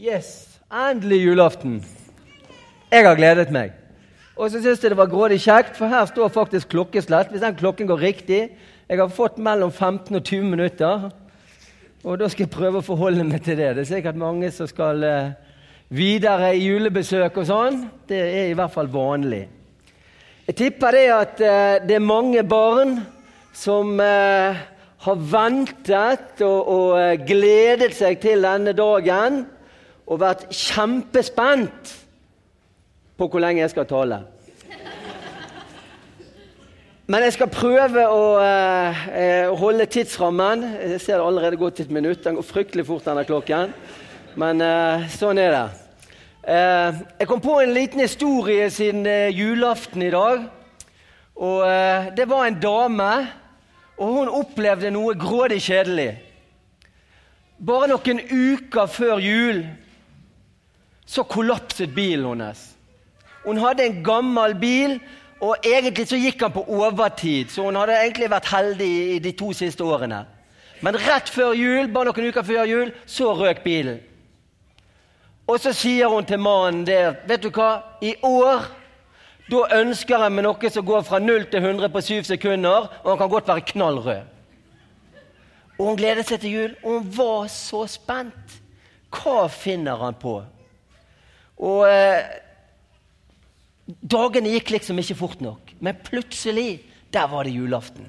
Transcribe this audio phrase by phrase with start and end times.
[0.00, 1.74] Yes, endelig julaften.
[2.88, 3.74] Jeg har gledet meg.
[4.32, 7.28] Og så syns jeg det var grådig kjekt, for her står faktisk klokkeslett.
[7.28, 8.38] Hvis den klokken går riktig
[8.88, 11.04] Jeg har fått mellom 15 og 20 minutter.
[12.04, 13.74] Og da skal jeg prøve å forholde meg til det.
[13.76, 15.30] Det er sikkert mange som skal eh,
[15.92, 17.84] videre i julebesøk og sånn.
[18.08, 19.44] Det er i hvert fall vanlig.
[20.48, 23.02] Jeg tipper det at eh, det er mange barn
[23.52, 24.66] som eh,
[25.04, 29.42] har ventet og, og gledet seg til denne dagen
[30.10, 31.94] og vært kjempespent
[33.14, 34.22] på hvor lenge jeg skal tale.
[37.10, 40.62] Men jeg skal prøve å eh, holde tidsrammen.
[40.78, 42.22] Jeg ser det allerede gått et minutt.
[42.22, 43.72] Den går fryktelig fort, denne klokken.
[44.38, 45.64] Men eh, sånn er det.
[46.54, 50.46] Eh, jeg kom på en liten historie siden eh, julaften i dag.
[51.34, 53.10] Og eh, Det var en dame,
[53.98, 56.12] og hun opplevde noe grådig kjedelig.
[57.58, 59.64] Bare noen uker før jul
[61.10, 62.60] så kollapset bilen hennes.
[63.42, 64.98] Hun hadde en gammel bil
[65.40, 69.32] og egentlig så gikk han på overtid, så hun hadde egentlig vært heldig i de
[69.32, 70.20] to siste årene.
[70.84, 74.02] Men rett før jul, bare noen uker før jul, så røk bilen.
[75.48, 78.68] Og så sier hun til mannen der Vet du hva, i år
[79.50, 83.08] da ønsker jeg meg noe som går fra 0 til 100 på 7 sekunder, og
[83.10, 84.28] han kan godt være knall rød.
[85.80, 88.60] Og hun gledet seg til jul, og hun var så spent.
[89.10, 90.36] Hva finner han på?
[91.60, 92.38] Og eh,
[94.00, 96.78] Dagene gikk liksom ikke fort nok, men plutselig
[97.10, 98.06] der var det julaften.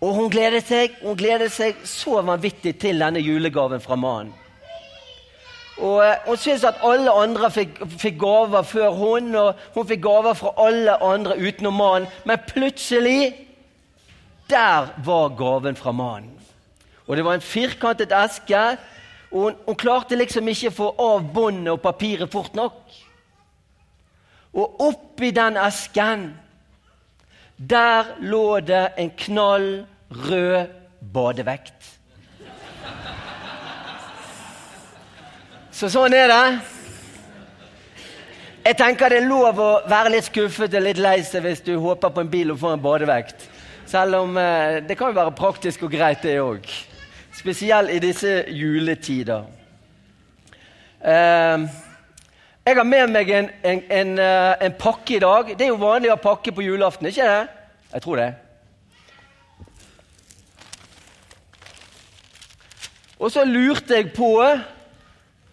[0.00, 4.32] Og hun gledet seg hun gledet seg så vanvittig til denne julegaven fra mannen.
[5.80, 10.02] Og eh, Hun syntes at alle andre fikk, fikk, gaver før hun, og hun fikk
[10.04, 12.08] gaver fra alle andre utenom mannen.
[12.24, 13.34] Men plutselig
[14.50, 16.36] der var gaven fra mannen.
[17.06, 18.76] Og Det var en firkantet eske.
[19.30, 22.80] Og Hun, hun klarte liksom ikke å få av båndet og papiret fort nok.
[24.58, 26.32] Og oppi den esken,
[27.56, 29.68] der lå det en knall
[30.10, 30.74] rød
[31.12, 31.76] badevekt.
[35.70, 36.44] Så sånn er det.
[38.66, 41.76] Jeg tenker det er lov å være litt skuffet og litt lei seg hvis du
[41.80, 43.46] håper på en bil og får en badevekt.
[43.88, 46.66] Selv om eh, det kan jo være praktisk og greit, det òg.
[47.32, 49.44] Spesielt i disse juletider.
[51.04, 51.68] Eh,
[52.66, 55.54] jeg har med meg en, en, en, eh, en, pakke i dag.
[55.58, 57.46] Det er jo vanlig å ha pakke på julaften, ikke det?
[57.94, 58.28] Jeg tror det.
[63.20, 64.32] Og så lurte jeg på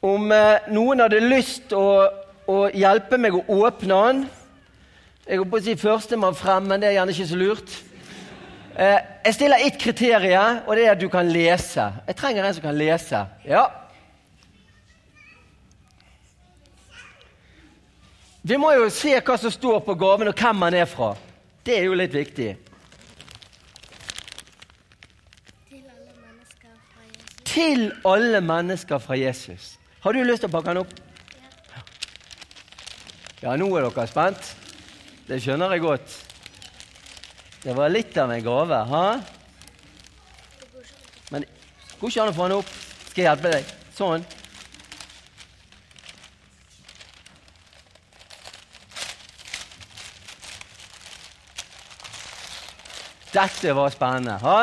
[0.01, 1.87] om eh, noen hadde lyst å,
[2.47, 4.21] å hjelpe meg å åpne den.
[5.27, 7.79] Jeg holdt på å si førstemann frem, men det er gjerne ikke så lurt.
[8.77, 11.89] Eh, jeg stiller ett kriterium, og det er at du kan lese.
[12.07, 13.25] Jeg trenger en som kan lese.
[13.45, 13.65] Ja,
[18.47, 21.09] Vi må jo se hva som står på gaven, og hvem man er fra.
[21.67, 22.53] Det er jo litt viktig.
[25.67, 27.41] Til alle mennesker fra Jesus.
[27.51, 27.83] Til
[28.13, 29.67] alle mennesker fra Jesus.
[30.05, 30.95] Har du lyst til å pakke den opp?
[33.41, 34.53] Ja, nå er dere spent.
[35.27, 36.15] Det skjønner jeg godt.
[37.67, 38.75] Det var litt av en gave.
[38.75, 39.19] ha?
[41.29, 41.43] Men
[41.99, 42.69] går ikke an å få den opp.
[43.09, 43.73] Skal jeg hjelpe deg?
[43.97, 44.23] Sånn.
[53.35, 54.39] Dette var spennende.
[54.47, 54.57] Ha?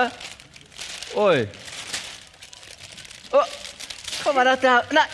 [1.29, 1.45] Oi.
[3.37, 3.47] Å,
[4.23, 4.93] hva var dette her?
[4.97, 5.09] Nei!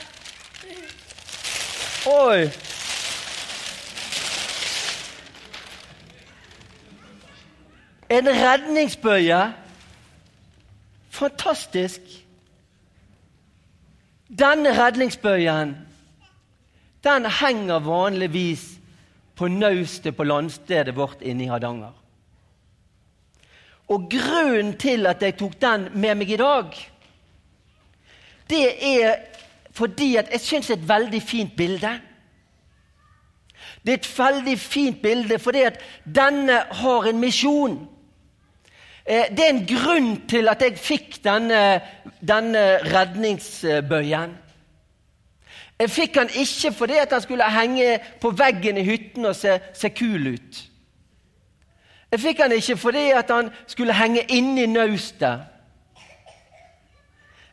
[2.15, 2.70] Oi!
[8.11, 9.53] En redningsbøye.
[11.11, 12.01] Fantastisk.
[14.39, 15.77] Denne redningsbøyen
[17.05, 18.65] den henger vanligvis
[19.35, 21.93] på naustet på landstedet vårt inne i Hardanger.
[23.89, 26.77] Og grunnen til at jeg tok den med meg i dag,
[28.51, 28.67] det
[28.99, 29.17] er
[29.73, 31.95] fordi at jeg syns det er et veldig fint bilde.
[33.87, 37.79] Det er et veldig fint bilde fordi at denne har en misjon.
[39.07, 41.81] Eh, det er en grunn til at jeg fikk denne,
[42.21, 44.37] denne redningsbøyen.
[45.81, 49.89] Jeg fikk han ikke fordi den skulle henge på veggen i hytten og se, se
[49.89, 50.67] kul ut.
[52.11, 55.41] Jeg fikk han ikke fordi han skulle henge inne i naustet.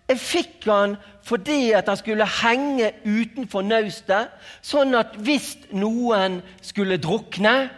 [0.09, 7.69] Jeg fikk han fordi han skulle henge utenfor naustet, sånn at hvis noen skulle drukne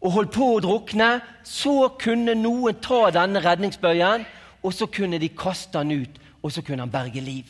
[0.00, 1.10] og holdt på å drukne,
[1.44, 4.24] så kunne noen ta denne redningsbøyen,
[4.64, 7.44] og så kunne de kaste han ut, og så kunne han berge liv.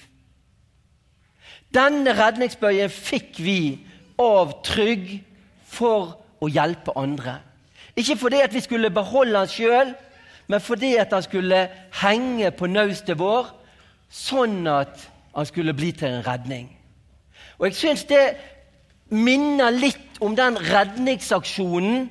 [1.70, 3.60] Denne redningsbøyen fikk vi
[4.18, 5.20] av Trygg
[5.70, 7.38] for å hjelpe andre.
[7.94, 9.94] Ikke fordi at vi skulle beholde han sjøl,
[10.50, 11.68] men fordi at han skulle
[12.00, 13.52] henge på naustet vår,
[14.10, 15.06] sånn at
[15.36, 16.66] han skulle bli til en redning.
[17.60, 18.24] Og jeg syns det
[19.14, 22.08] minner litt om den redningsaksjonen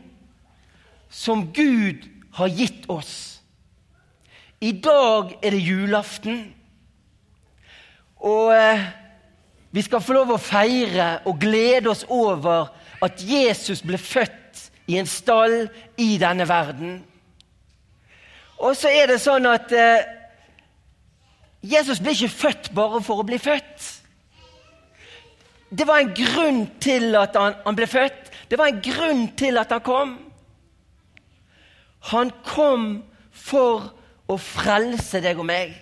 [1.10, 2.06] som Gud
[2.38, 3.42] har gitt oss.
[4.62, 6.42] I dag er det julaften.
[8.20, 8.84] Og eh,
[9.72, 12.72] vi skal få lov å feire og glede oss over
[13.04, 17.00] at Jesus ble født i en stall i denne verden.
[18.60, 20.08] Og så er det sånn at eh,
[21.64, 23.88] Jesus ble ikke født bare for å bli født.
[25.70, 28.34] Det var en grunn til at han, han ble født.
[28.50, 30.16] Det var en grunn til at han kom.
[32.00, 33.92] Han kom for
[34.30, 35.76] å frelse deg og meg.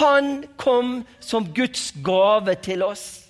[0.00, 3.26] Han kom som Guds gave til oss.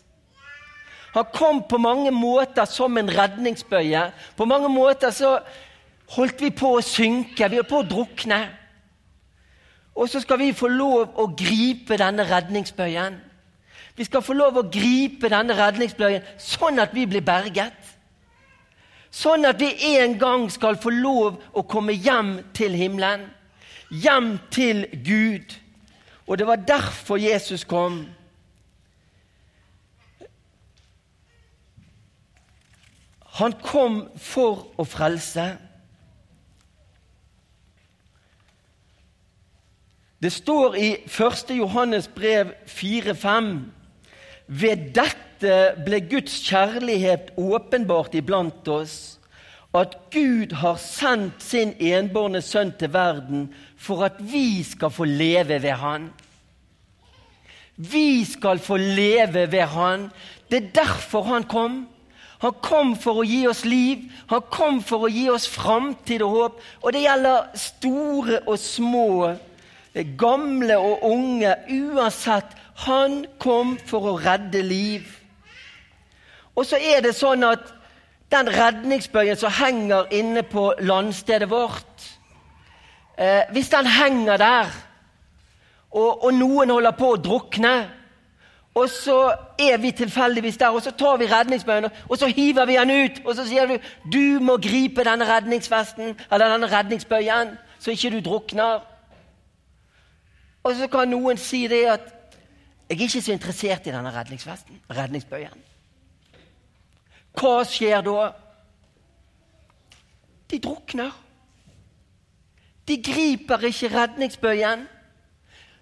[1.17, 4.03] Han kom på mange måter som en redningsbøye.
[4.37, 5.39] På mange måter så
[6.17, 8.41] holdt vi på å synke, vi holdt på å drukne.
[9.97, 13.17] Og så skal vi få lov å gripe denne redningsbøyen.
[13.97, 17.96] Vi skal få lov å gripe denne redningsbøyen sånn at vi blir berget.
[19.17, 23.31] Sånn at vi en gang skal få lov å komme hjem til himmelen.
[23.89, 25.55] Hjem til Gud.
[26.27, 28.03] Og det var derfor Jesus kom.
[33.39, 35.47] Han kom for å frelse.
[40.21, 41.53] Det står i 1.
[41.57, 43.53] Johannes brev 4,5.:
[44.47, 49.19] Ved dette ble Guds kjærlighet åpenbart iblant oss,
[49.77, 55.59] at Gud har sendt sin enbårne sønn til verden for at vi skal få leve
[55.63, 56.09] ved Han.
[57.77, 60.09] Vi skal få leve ved Han.
[60.49, 61.85] Det er derfor Han kom.
[62.41, 66.35] Han kom for å gi oss liv, han kom for å gi oss framtid og
[66.35, 66.59] håp.
[66.85, 69.07] Og det gjelder store og små
[70.21, 72.53] gamle og unge, uansett.
[72.85, 75.07] Han kom for å redde liv.
[76.57, 77.73] Og så er det sånn at
[78.33, 82.07] den redningsbøyen som henger inne på landstedet vårt
[83.19, 84.73] eh, Hvis den henger der,
[85.91, 87.75] og, og, noen holder på å drukne,
[88.77, 89.21] og så
[89.57, 93.23] er vi tilfeldigvis der, og så tar vi redningsbøyen og så hiver vi den ut,
[93.25, 93.79] og så sier du
[94.13, 98.83] du må gripe denne redningsvesten eller denne redningsbøyen, så ikke du drukner.
[100.67, 102.13] Og så kan noen si det at
[102.91, 105.76] 'jeg er ikke så interessert i denne redningsvesten, redningsbøyen'.
[107.37, 108.31] Hva skjer da?
[110.51, 111.13] De drukner.
[112.89, 114.87] De griper ikke redningsbøyen.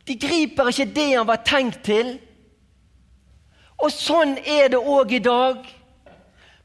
[0.09, 2.17] De griper ikke det han var tenkt til.
[3.79, 5.61] Og sånn er det òg i dag.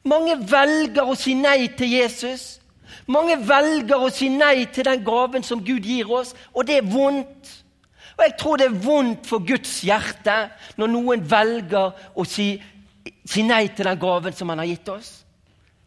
[0.08, 2.56] Mange velger å si nei til Jesus.
[3.10, 6.88] Mange velger å si nei til den gaven som Gud gir oss, og det er
[6.88, 7.56] vondt.
[8.16, 10.36] Og jeg tror det er vondt for Guds hjerte
[10.76, 12.52] når noen velger å si,
[13.24, 15.10] si nei til den gaven som han har gitt oss.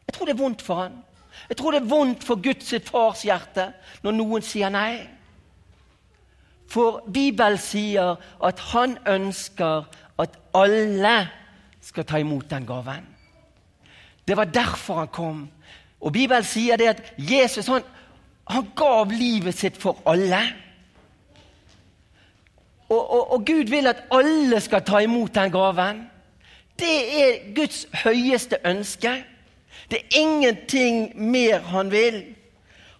[0.07, 1.00] Jeg tror det er vondt for han.
[1.50, 3.71] Jeg tror det er vondt for Guds fars hjerte
[4.03, 5.01] når noen sier nei.
[6.69, 9.89] For Bibelen sier at han ønsker
[10.21, 11.15] at alle
[11.83, 13.10] skal ta imot den gaven.
[14.27, 15.48] Det var derfor han kom.
[16.01, 17.84] Og Bibelen sier det at Jesus han,
[18.48, 20.41] han gav livet sitt for alle.
[22.89, 26.03] Og, og, og, Gud vil at alle skal ta imot den gaven.
[26.80, 29.24] Det er Guds høyeste ønske.
[29.92, 32.24] Det er ingenting mer han vil.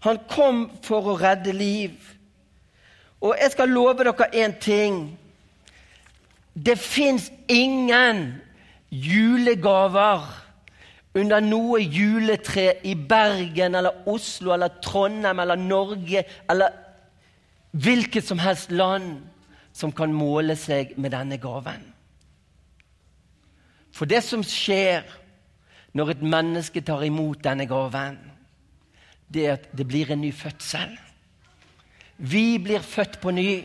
[0.04, 1.96] Han kom for å redde liv.
[3.24, 5.04] Og jeg skal love dere én ting.
[6.54, 8.42] Det fins ingen
[8.92, 10.26] julegaver
[11.16, 16.76] under noe juletre i Bergen eller Oslo eller Trondheim eller Norge eller
[17.72, 19.22] hvilket som helst land
[19.74, 21.93] som kan måle seg med denne gaven.
[23.94, 25.06] For det som skjer
[25.94, 28.18] når et menneske tar imot denne gaven,
[29.30, 30.96] det er at det blir en ny fødsel.
[32.18, 33.64] Vi blir født på ny,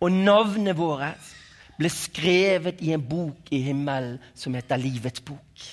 [0.00, 1.32] og navnet vårt
[1.76, 5.66] ble skrevet i en bok i himmelen som heter Livets bok.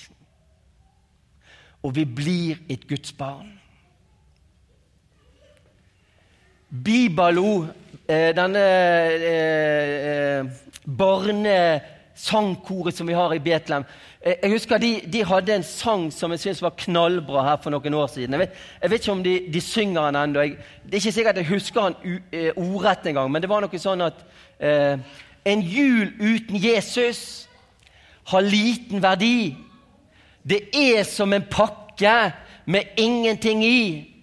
[1.84, 3.50] Og vi blir et Guds barn.
[6.68, 7.68] Bibalo
[8.04, 8.62] Eh, denne
[9.24, 10.44] eh,
[12.14, 13.84] eh, barnesangkoret som vi har i Betlehem
[14.24, 17.94] Jeg husker de, de, hadde en sang som jeg syntes var knallbra her for noen
[17.94, 18.32] år siden.
[18.32, 18.52] Jeg vet,
[18.82, 20.40] jeg vet ikke om de, de synger den ennå.
[20.40, 22.22] Det er ikke sikkert jeg husker den
[22.56, 24.24] ordrett engang, men det var noe sånn at
[24.58, 24.98] eh,
[25.44, 27.48] En jul uten Jesus
[28.24, 29.56] har liten verdi.
[30.42, 32.32] Det er som en pakke
[32.64, 34.14] med ingenting i.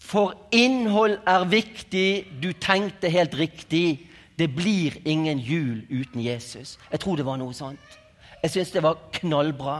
[0.00, 4.08] For innhold er viktig, du tenkte helt riktig.
[4.42, 6.78] Det blir ingen jul uten Jesus.
[6.90, 7.98] Jeg tror det var noe sånt.
[8.42, 9.76] Jeg syns det var knallbra.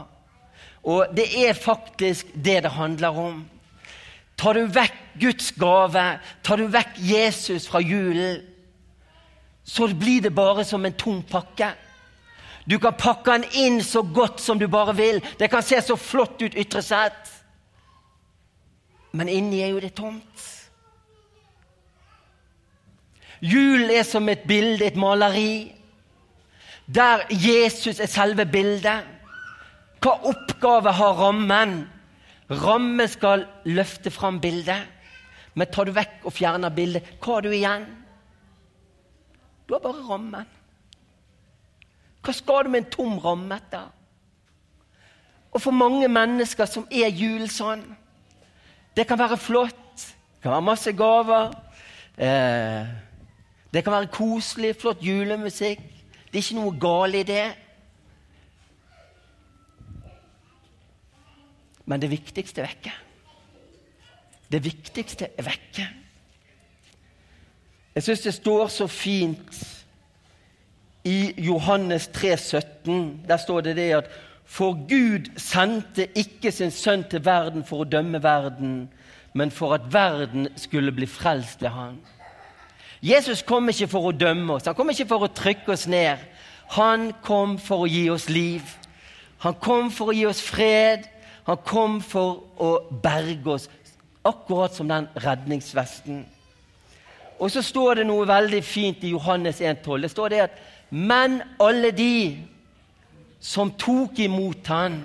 [0.87, 3.41] Og det er faktisk det det handler om.
[4.39, 6.05] Tar du vekk Guds gave,
[6.47, 8.39] tar du vekk Jesus fra julen,
[9.67, 11.73] så blir det bare som en tom pakke.
[12.63, 15.19] Du kan pakke den inn så godt som du bare vil.
[15.39, 17.35] Det kan se så flott ut ytre sett.
[19.11, 20.62] Men inni er jo det tomt.
[23.43, 25.73] Julen er som et bilde, et maleri,
[26.87, 29.03] der Jesus er selve bildet.
[30.03, 31.75] Hva oppgave har rammen?
[32.49, 34.87] Rammen skal løfte fram bildet.
[35.53, 37.85] Men tar du vekk og fjerner bildet, hva har du igjen?
[39.67, 40.47] Du har bare rammen.
[42.23, 43.91] Hva skal du med en tom ramme etter?
[45.53, 47.83] Og for mange mennesker som er jul sånn
[48.97, 51.53] Det kan være flott, det kan være masse gaver.
[52.17, 52.89] Eh,
[53.73, 55.81] det kan være koselig, flott julemusikk.
[56.31, 57.45] Det er ikke noe galt i det.
[61.85, 62.93] Men det viktigste er vekke.
[64.51, 65.87] Det viktigste er vekke.
[67.95, 69.63] Jeg syns det står så fint
[71.03, 73.25] i Johannes 3, 17.
[73.27, 74.09] Der står det det at
[74.45, 78.89] For Gud sendte ikke sin sønn til verden for å dømme verden,
[79.33, 81.95] men for at verden skulle bli frelst ved han.
[83.03, 86.21] Jesus kom ikke for å dømme oss, han kom ikke for å trykke oss ned.
[86.77, 88.63] Han kom for å gi oss liv.
[89.43, 91.09] Han kom for å gi oss fred.
[91.43, 92.69] Han kom for å
[93.03, 93.67] berge oss,
[94.23, 96.23] akkurat som den redningsvesten.
[97.43, 100.01] Og så står det noe veldig fint i Johannes 1,12.
[100.05, 102.37] Det står det at Men alle de
[103.41, 105.01] som tok imot han,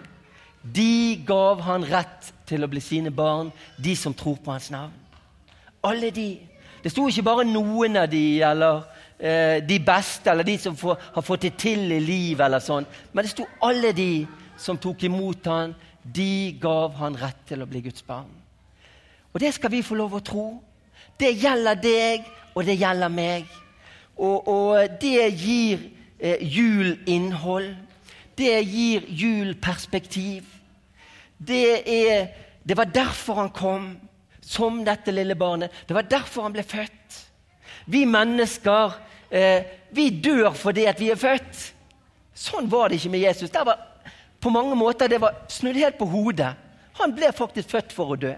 [0.62, 4.92] de gav han rett til å bli sine barn, de som tror på hans navn.
[5.82, 6.28] Alle de.
[6.82, 8.82] Det sto ikke bare noen av de, eller
[9.18, 12.86] eh, de beste, eller de som får, har fått det til i livet, eller sånn.
[13.12, 14.26] Men det sto alle de
[14.58, 18.30] som tok imot han, de gav han rett til å bli Guds barn.
[19.34, 20.46] Og det skal vi få lov å tro.
[21.18, 23.50] Det gjelder deg, og det gjelder meg.
[24.16, 25.82] Og, og det gir
[26.18, 27.74] eh, jul innhold.
[28.38, 30.46] Det gir jul perspektiv.
[31.38, 32.28] Det, er,
[32.62, 33.92] det var derfor han kom
[34.48, 35.72] som dette lille barnet.
[35.86, 37.18] Det var derfor han ble født.
[37.88, 38.96] Vi mennesker
[39.30, 41.60] eh, vi dør fordi at vi er født.
[42.38, 43.52] Sånn var det ikke med Jesus.
[43.52, 43.80] Det var,
[44.40, 46.54] på mange måter det var snudd helt på hodet.
[47.00, 48.34] Han ble faktisk født for å dø.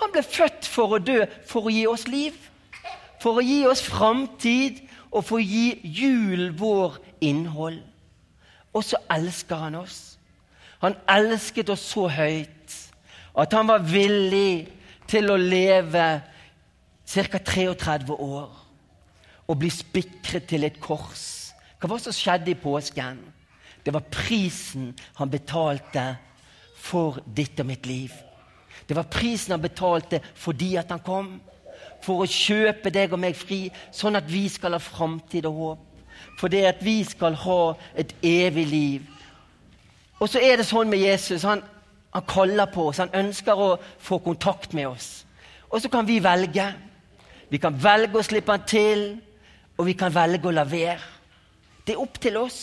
[0.00, 2.36] Han ble født for å dø for å gi oss liv.
[3.22, 7.80] For å gi oss framtid og for å gi julen vår innhold.
[8.74, 10.18] Og så elsker han oss.
[10.82, 12.50] Han elsket oss så høyt
[13.34, 14.66] at han var villig
[15.10, 16.06] til å leve
[17.04, 17.38] ca.
[17.38, 18.60] 33 år
[19.44, 21.54] og bli spikret til et kors.
[21.78, 23.18] Hva var det som skjedde i påsken?
[23.84, 26.14] Det var prisen han betalte
[26.80, 28.12] for ditt og mitt liv.
[28.88, 31.34] Det var prisen han betalte fordi at han kom.
[32.04, 35.90] For å kjøpe deg og meg fri, sånn at vi skal ha framtid og håp.
[36.40, 37.60] For det at vi skal ha
[37.96, 39.06] et evig liv.
[40.20, 41.44] Og så er det sånn med Jesus.
[41.44, 41.62] Han,
[42.14, 43.02] han kaller på oss.
[43.02, 45.24] Han ønsker å få kontakt med oss.
[45.70, 46.68] Og så kan vi velge.
[47.50, 49.04] Vi kan velge å slippe han til,
[49.76, 51.00] og vi kan velge å la være.
[51.84, 52.60] Det er opp til oss.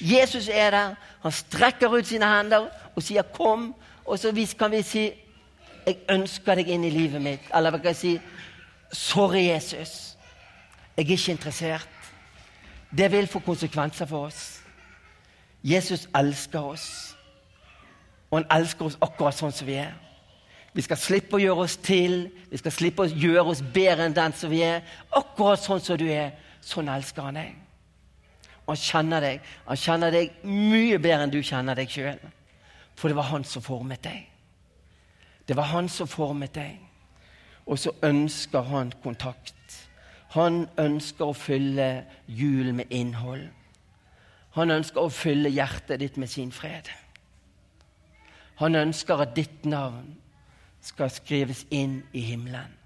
[0.00, 0.94] Jesus er der.
[1.22, 3.74] Han strekker ut sine hender og sier 'kom'.
[4.04, 5.12] Og så kan vi si
[5.86, 7.56] 'Jeg ønsker deg inn i livet mitt'.
[7.56, 8.20] Eller vi kan si
[8.92, 10.16] 'Sorry, Jesus.
[10.96, 11.88] Jeg er ikke interessert'.
[12.96, 14.62] Det vil få konsekvenser for oss.
[15.64, 17.11] Jesus elsker oss,
[18.32, 19.92] og han elsker oss akkurat sånn som vi er.
[20.72, 24.16] Vi skal slippe å gjøre oss til, vi skal slippe å gjøre oss bedre enn
[24.16, 24.80] den som vi er.
[25.12, 26.32] Akkurat sånn som du er.
[26.64, 27.58] Sånn elsker han deg.
[28.62, 29.50] Og han kjenner deg.
[29.66, 32.22] Han kjenner deg mye bedre enn du kjenner deg sjøl.
[32.96, 34.24] For det var han som formet deg.
[35.44, 36.80] Det var han som formet deg.
[37.68, 39.76] Og så ønsker han kontakt.
[40.38, 43.44] Han ønsker å fylle julen med innhold.
[44.56, 46.88] Han ønsker å fylle hjertet ditt med sin fred.
[48.62, 50.12] Han ønsker at ditt navn
[50.82, 52.76] skal skrives inn i himmelen.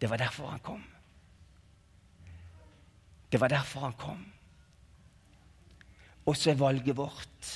[0.00, 0.80] Det var derfor han kom.
[3.32, 4.22] Det var derfor han kom.
[6.24, 7.50] Og så er valget vårt.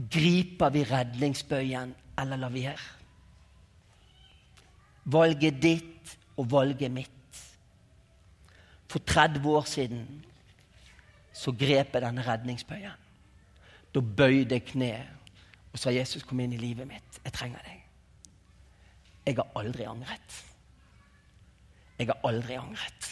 [0.00, 2.88] Griper vi redningsbøyen, eller lar vi være?
[5.04, 7.44] Valget ditt og valget mitt.
[8.88, 10.24] For 30 år siden
[11.32, 13.09] så grep jeg denne redningsbøyen.
[13.94, 14.92] Da bøyde jeg kne
[15.72, 17.20] og sa, 'Jesus, kom inn i livet mitt.
[17.24, 17.80] Jeg trenger deg.'
[19.26, 20.44] Jeg har aldri angret.
[21.98, 23.08] Jeg har aldri angret.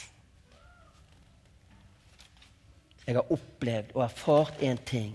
[3.06, 5.14] Jeg har opplevd og erfart én ting.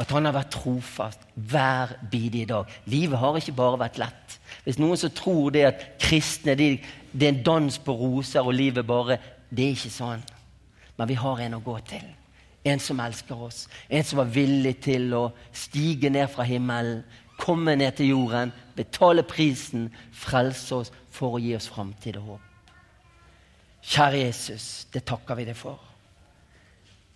[0.00, 2.70] At han har vært trofast hver bidige dag.
[2.84, 4.36] Livet har ikke bare vært lett.
[4.64, 6.68] Hvis noen som tror det at kristne de,
[7.12, 9.18] det er en dans på roser og livet bare
[9.50, 10.22] Det er ikke sånn.
[10.98, 12.06] Men vi har en å gå til.
[12.66, 13.66] En som elsker oss.
[13.88, 17.04] En som var villig til å stige ned fra himmelen,
[17.38, 22.46] komme ned til jorden, betale prisen, frelse oss for å gi oss framtid og håp.
[23.86, 25.78] Kjære Jesus, det takker vi deg for.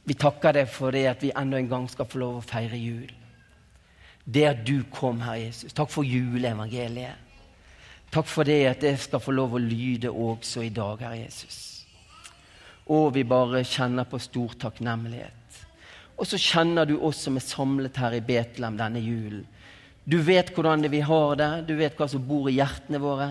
[0.07, 2.79] Vi takker deg for det at vi enda en gang skal få lov å feire
[2.79, 3.11] jul.
[4.25, 5.75] Det at du kom, Herre Jesus.
[5.75, 7.27] Takk for juleevangeliet.
[8.11, 11.59] Takk for det at jeg skal få lov å lyde også i dag, Herre Jesus.
[12.91, 15.40] Og vi bare kjenner på stor takknemlighet.
[16.21, 19.47] Og så kjenner du oss som er samlet her i Betlehem denne julen.
[20.05, 23.29] Du vet hvordan vi har det, du vet hva som bor i hjertene våre.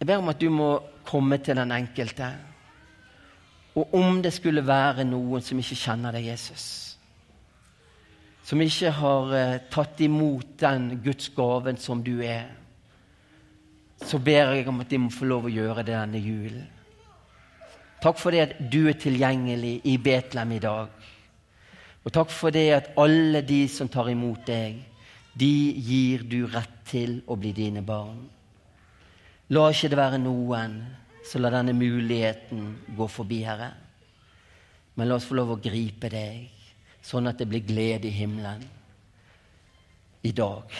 [0.00, 0.70] Jeg ber om at du må
[1.06, 2.30] komme til den enkelte.
[3.78, 6.64] Og om det skulle være noen som ikke kjenner deg, Jesus,
[8.42, 12.48] som ikke har eh, tatt imot den Guds gaven som du er,
[14.00, 16.66] så ber jeg om at de må få lov å gjøre det denne julen.
[18.00, 21.10] Takk for det at du er tilgjengelig i Betlehem i dag.
[22.04, 24.78] Og takk for det at alle de som tar imot deg,
[25.36, 28.22] de gir du rett til å bli dine barn.
[29.50, 30.80] La ikke det være noen
[31.26, 33.70] som lar denne muligheten gå forbi, Herre.
[34.96, 36.48] Men la oss få lov å gripe deg,
[37.02, 38.64] sånn at det blir glede i himmelen
[40.26, 40.70] i dag.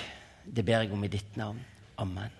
[0.44, 1.60] Det ber jeg om i ditt navn.
[2.00, 2.39] Amen.